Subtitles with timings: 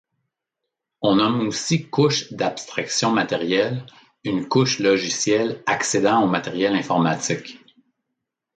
[1.03, 3.85] On nomme aussi couche d'abstraction matérielle
[4.23, 7.59] une couche logicielle accédant au matériel informatique.